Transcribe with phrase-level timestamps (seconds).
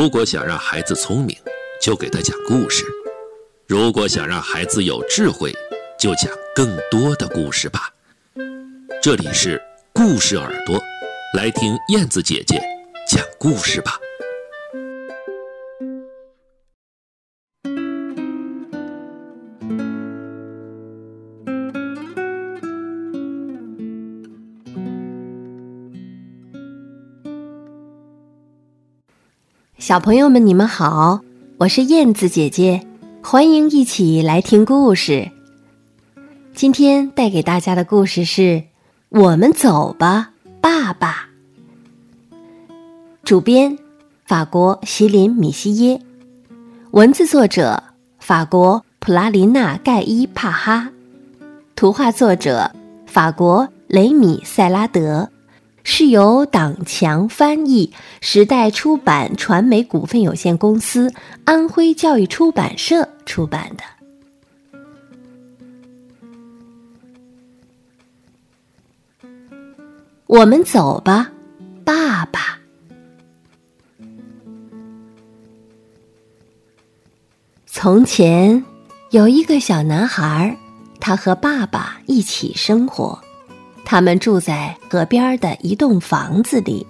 [0.00, 1.36] 如果想让孩子聪明，
[1.78, 2.86] 就给他讲故事；
[3.66, 5.52] 如果想让孩子有智慧，
[5.98, 7.92] 就讲更多的故事吧。
[9.02, 9.60] 这里是
[9.92, 10.80] 故事耳朵，
[11.36, 12.58] 来听燕子姐姐
[13.06, 13.98] 讲故事吧。
[29.90, 31.20] 小朋友们，你们好，
[31.58, 32.86] 我是燕子姐姐，
[33.24, 35.32] 欢迎一起来听故事。
[36.54, 38.40] 今天带给大家的故事是
[39.08, 40.30] 《我们走吧，
[40.60, 41.28] 爸爸》。
[43.24, 43.76] 主编：
[44.24, 46.00] 法国席琳·米西耶，
[46.92, 47.82] 文字作者：
[48.20, 50.90] 法国普拉琳娜·盖伊帕哈，
[51.74, 52.70] 图画作者：
[53.06, 55.28] 法国雷米·塞拉德。
[55.92, 61.12] 是由党强翻译，时代出版传媒股份有限公司、
[61.44, 63.82] 安徽教育出版社出版的。
[70.26, 71.32] 我们走吧，
[71.84, 72.60] 爸爸。
[77.66, 78.64] 从前
[79.10, 80.56] 有一个小男孩，
[81.00, 83.20] 他和爸爸一起生活。
[83.90, 86.86] 他们住在河边的一栋房子里。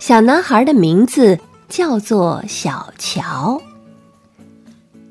[0.00, 3.60] 小男孩的名字叫做小乔。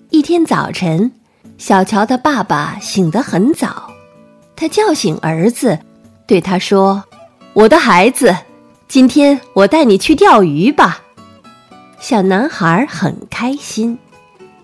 [0.09, 1.11] 一天早晨，
[1.59, 3.87] 小乔的爸爸醒得很早，
[4.55, 5.77] 他叫醒儿子，
[6.25, 7.03] 对他说
[7.53, 8.35] ：“我的孩子，
[8.87, 11.03] 今天我带你去钓鱼吧。”
[12.01, 13.95] 小男孩很开心，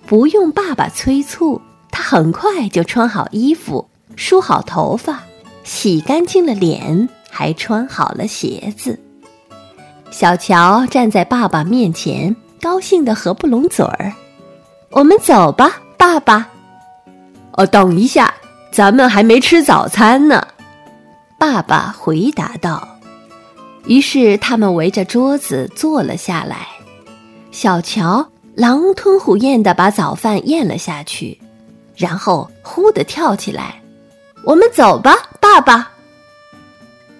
[0.08, 1.62] 不用爸爸催促，
[1.92, 5.22] 他很快就穿好衣服，梳好头发。
[5.64, 9.00] 洗干净了脸，还穿好了鞋子。
[10.10, 14.12] 小乔站在爸爸面前，高兴的合不拢嘴儿。
[14.90, 16.50] 我们走吧，爸爸。
[17.54, 18.34] 哦，等一下，
[18.72, 20.46] 咱们还没吃早餐呢。
[21.38, 22.88] 爸爸回答道。
[23.86, 26.68] 于是他们围着桌子坐了下来。
[27.52, 31.40] 小乔狼吞虎咽的把早饭咽了下去，
[31.96, 33.82] 然后忽地跳起来。
[34.44, 35.16] 我们走吧，
[35.52, 35.92] 爸爸。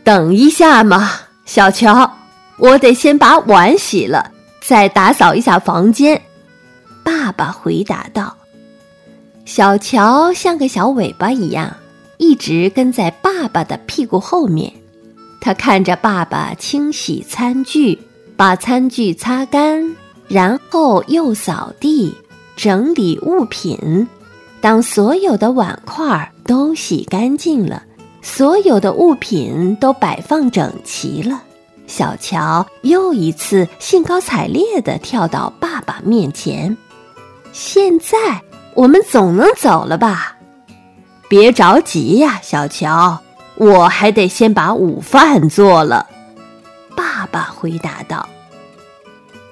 [0.06, 1.12] 等一下嘛，
[1.44, 2.10] 小乔，
[2.56, 4.32] 我得先把碗洗了，
[4.66, 6.20] 再打扫一下房间。
[7.04, 8.34] 爸爸回答道。
[9.44, 11.76] 小乔像个小尾巴一样，
[12.20, 14.72] 一直跟在爸爸的屁股后面。
[15.42, 18.00] 他看着爸爸清洗餐具，
[18.38, 19.94] 把餐具擦干，
[20.30, 22.16] 然后又扫地、
[22.56, 24.08] 整理物品。
[24.62, 27.84] 当所有的碗筷都洗干净了，
[28.22, 31.42] 所有的物品都摆放整齐了，
[31.88, 36.76] 小乔又一次兴高采烈地跳到爸爸面前。
[37.52, 38.42] 现在
[38.74, 40.38] 我们总能走了吧？
[41.28, 43.20] 别着急呀，小乔，
[43.56, 46.08] 我还得先把午饭做了。
[46.96, 48.28] 爸爸回答道。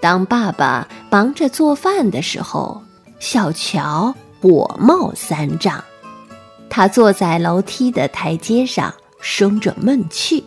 [0.02, 2.82] 当爸爸忙着做饭的时候，
[3.20, 4.16] 小乔。
[4.42, 5.84] 火冒三丈，
[6.70, 10.46] 他坐在楼梯的台阶上，生着闷气。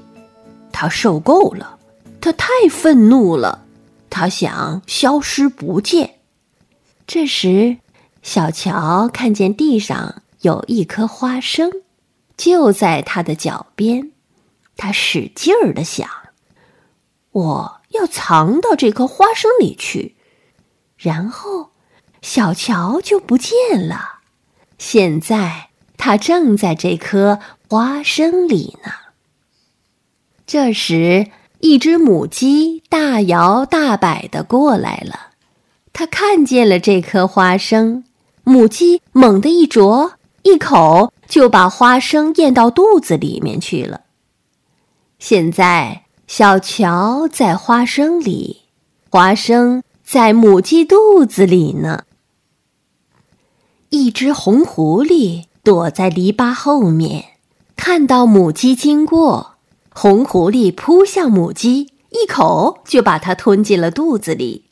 [0.72, 1.78] 他受够了，
[2.20, 3.64] 他太愤怒了，
[4.08, 6.20] 他想消失不见。
[7.06, 7.78] 这时，
[8.22, 11.70] 小乔看见地上有一颗花生，
[12.36, 14.12] 就在他的脚边。
[14.76, 16.08] 他使劲儿的想
[17.32, 20.16] ：“我要藏到这颗花生里去。”
[20.96, 21.70] 然后。
[22.24, 23.52] 小乔就不见
[23.88, 24.20] 了，
[24.78, 25.70] 现在
[26.04, 28.90] 他正在这颗花生里呢。
[30.44, 31.28] 这时，
[31.60, 35.30] 一只母鸡大摇大摆的过来了，
[35.92, 38.02] 它看见了这颗花生，
[38.42, 44.00] 母鸡猛地一啄，一口就把花生咽到肚子里面去了。
[45.20, 48.62] 现在，小乔在花生里，
[49.08, 52.02] 花生在母鸡肚子里呢。
[53.90, 57.25] 一只红狐狸躲在篱笆后面，
[57.76, 59.55] 看到母鸡经过，
[59.91, 64.64] 红狐狸扑向母鸡，一口就把它吞进了肚子里。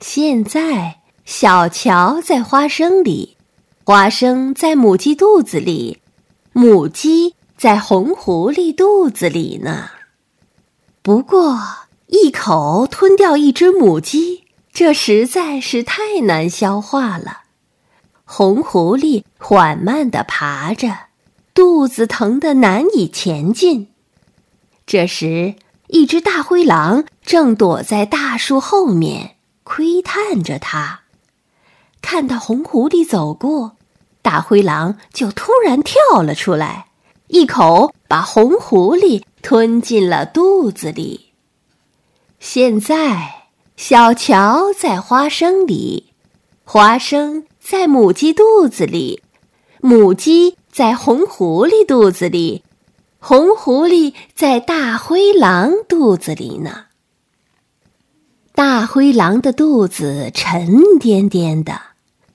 [0.00, 3.36] 现在，小乔在花生里，
[3.84, 5.98] 花生在母鸡肚子里，
[6.54, 9.90] 母鸡在红狐狸肚子里呢。
[11.02, 11.58] 不过，
[12.06, 17.43] 一口吞掉一只母鸡，这实在是太难消化了。
[18.24, 20.96] 红狐狸缓慢地爬着，
[21.52, 23.88] 肚子疼得难以前进。
[24.86, 25.54] 这时，
[25.88, 31.00] 一只大灰狼正躲在大树后面，窥探着它。
[32.00, 33.76] 看到红狐狸走过，
[34.20, 36.86] 大灰狼就突然跳了出来，
[37.28, 41.32] 一口把红狐狸吞进了肚子里。
[42.40, 46.12] 现在，小乔在花生里，
[46.64, 49.22] 花生在母鸡肚子里，
[49.80, 52.62] 母鸡在红狐狸肚子里，
[53.18, 56.84] 红狐狸在大灰狼肚子里呢。
[58.54, 61.80] 大灰狼的肚子沉甸甸的，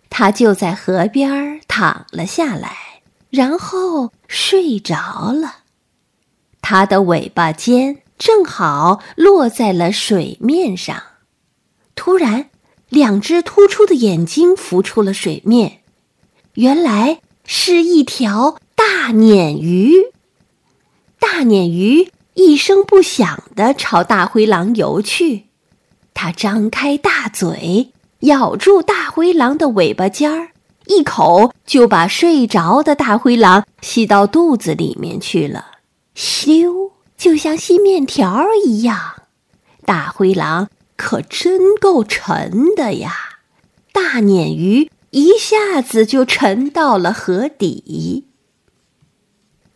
[0.09, 5.57] 它就在河边躺了下来，然后睡着了。
[6.59, 8.01] 它的尾巴尖。
[8.17, 11.01] 正好落在了水面上，
[11.95, 12.48] 突然，
[12.89, 15.79] 两只突出的眼睛浮出了水面，
[16.55, 19.93] 原来是一条大鲶鱼。
[21.19, 25.45] 大鲶鱼一声不响地朝大灰狼游去，
[26.13, 27.91] 它张开大嘴，
[28.21, 30.49] 咬住大灰狼的尾巴尖儿，
[30.85, 35.65] 一口就把睡着的大灰狼吸到肚子里面去了。
[36.15, 36.91] 咻！
[37.17, 38.97] 就像吸面条一样，
[39.85, 43.13] 大灰狼可真够沉的呀！
[43.93, 48.25] 大鲶鱼一下子就沉到了河底。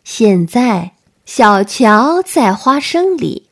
[0.04, 0.92] 现在，
[1.24, 3.48] 小乔在花生里，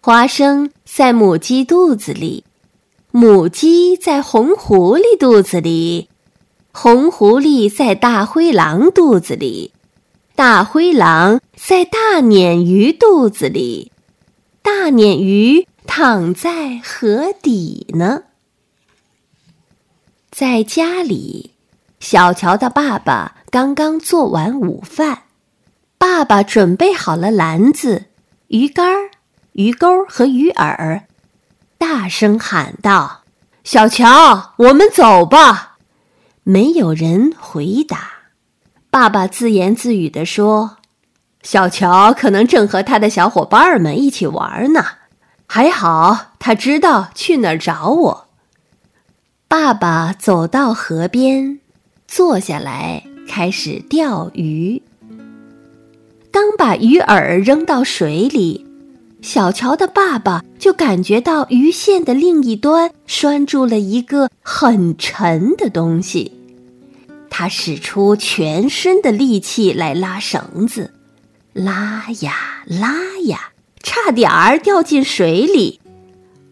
[0.00, 2.44] 花生在母鸡肚子里，
[3.10, 6.08] 母鸡在红狐狸肚子里，
[6.70, 9.72] 红狐狸在大灰狼肚子里。
[10.36, 13.90] 大灰狼在大鲶鱼肚子里，
[14.62, 15.66] 大鲶鱼
[15.98, 18.24] 躺在河底呢。
[20.30, 21.52] 在家里，
[22.00, 25.22] 小乔的爸爸刚刚做完午饭，
[25.96, 28.08] 爸爸准备好了篮子、
[28.48, 29.08] 鱼竿、
[29.52, 31.04] 鱼钩和鱼饵，
[31.78, 33.22] 大声喊道
[33.64, 35.78] ：“小乔，我们走吧！”
[36.44, 38.10] 没有人回答。
[38.90, 40.76] 爸爸自言自语地说
[41.42, 44.84] ：“小乔可能正和他的小伙伴们一起玩呢，
[45.46, 48.26] 还好他知道去哪儿找我。”
[49.48, 51.60] 爸爸走到河边，
[52.08, 54.82] 坐下来开始钓鱼。
[56.32, 58.66] 刚把鱼饵扔到水里，
[59.22, 66.32] 小乔的爸爸就感觉到鱼线的另一端拴住了一个很沉的东西。
[67.30, 70.92] 他使出全身的力气来拉绳子，
[71.52, 72.94] 拉呀拉
[73.26, 73.50] 呀，
[74.04, 75.80] 差点儿掉进水里。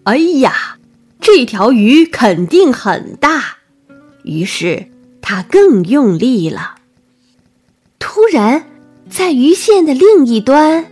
[0.04, 0.78] 哎呀，
[1.20, 3.58] 这条鱼肯定很大，
[4.22, 4.86] 于是
[5.20, 6.76] 他更用力了。
[7.98, 8.64] 突然，
[9.10, 10.86] 在鱼线的另一端，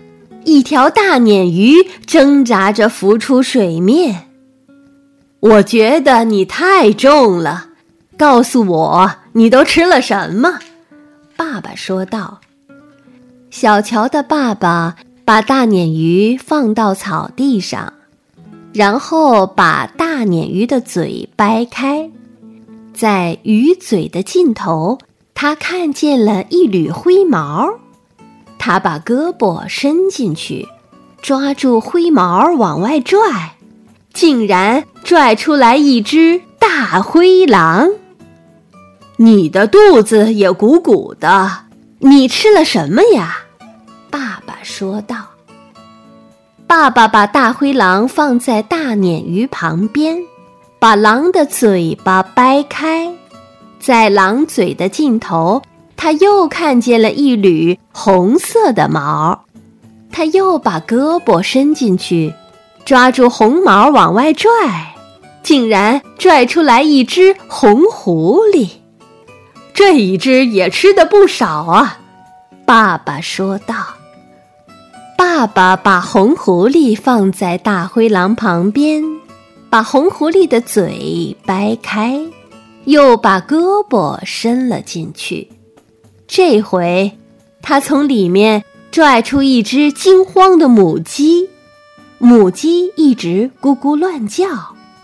[0.45, 4.29] 一条大鲶鱼挣扎着浮出水面。
[5.41, 7.69] 我觉得你太重了。
[8.19, 10.59] 告诉我，你都吃了什么？
[11.35, 12.41] 爸爸说道。
[13.51, 17.93] 小乔的爸爸把大鲶鱼放到草地上，
[18.73, 22.11] 然后把大鲶鱼的嘴掰开，
[22.93, 24.99] 在鱼嘴的尽头，
[25.33, 27.69] 他看见了一缕灰毛。
[28.59, 30.67] 他把胳膊伸进去，
[31.21, 33.53] 抓住灰毛往外拽，
[34.13, 37.89] 竟然拽出来一只大灰狼。
[39.19, 41.67] 你的肚子也鼓鼓的，
[42.01, 43.42] 你吃了什么呀？
[44.63, 45.17] 说道。
[46.67, 50.17] 爸爸把大灰狼放在大鲶鱼旁边，
[50.79, 53.13] 把狼的嘴巴掰开，
[53.79, 55.61] 在狼嘴的尽头，
[55.97, 59.45] 他又看见了一缕红色的毛。
[60.11, 62.33] 他又把胳膊伸进去，
[62.85, 64.49] 抓住红毛往外拽，
[65.43, 68.69] 竟然拽出来一只红狐狸。
[69.75, 71.99] 这一只也吃的不少啊，
[72.65, 73.75] 爸爸说道。
[75.17, 79.03] 爸爸把红狐狸放在大灰狼旁边，
[79.71, 82.21] 把红狐狸的嘴掰开，
[82.85, 85.49] 又把胳膊伸了进去。
[86.27, 87.13] 这回，
[87.61, 91.49] 他从里面拽出一只惊慌的母鸡，
[92.19, 94.47] 母鸡一直咕咕乱叫，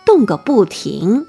[0.05, 1.27] 动个不停。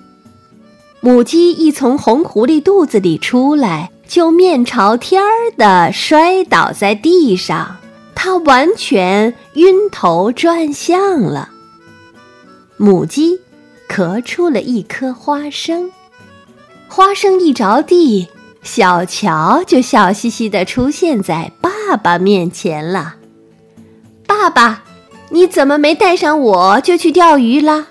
[1.01, 7.77] 母鸡一从红狐狸肚子里出来，就面朝天儿的摔倒在地上，
[8.21, 11.51] 它完全晕头转向了。
[12.75, 13.39] 母鸡
[13.88, 15.89] 咳出了一颗花生，
[16.89, 18.27] 花生一着地，
[18.61, 23.15] 小乔就笑嘻嘻的出现在爸爸面前了。
[24.27, 24.83] 爸爸，
[25.29, 27.88] 你怎么没带上我就去钓鱼了？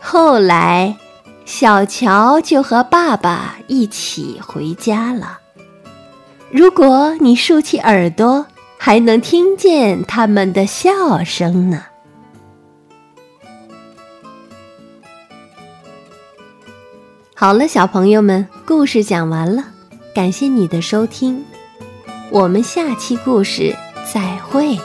[0.00, 0.96] 后来，
[1.44, 5.40] 小乔就和爸爸一起回家了。
[6.50, 8.46] 如果你竖起耳朵，
[8.82, 11.84] 还能听见他们的笑声呢。
[17.34, 19.62] 好了，小朋友们，故事讲完了，
[20.14, 21.44] 感谢你的收听，
[22.30, 23.76] 我们下期故事
[24.10, 24.78] 再会。